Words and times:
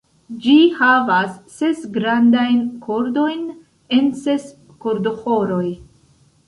Ĝi 0.43 0.53
havas 0.77 1.35
ses 1.57 1.83
grandajn 1.97 2.65
kordojn 2.87 3.47
en 4.01 4.13
ses 4.25 4.53
kordoĥoroj. 4.87 5.67